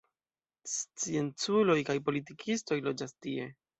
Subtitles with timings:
[0.75, 3.47] Scienculoj kaj politikistoj loĝas tie.